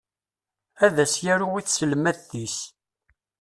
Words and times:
Ad 0.85 0.95
as-yaru 1.03 1.49
i 1.59 1.61
tselmadt-is. 1.63 2.57